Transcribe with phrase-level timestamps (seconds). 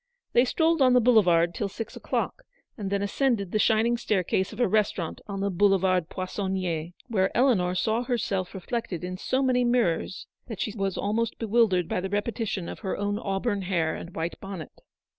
[0.33, 2.41] They strolled on the boulevard till six o'clock,
[2.75, 7.75] and then ascended the shining staircase of a restaurant on the Boulevard Poissonnier, where Eleanor
[7.75, 12.67] saw herself reflected in so many mirrors that she was almost bewildered by the repetition
[12.67, 14.71] of her own auburn hair and white bonnet.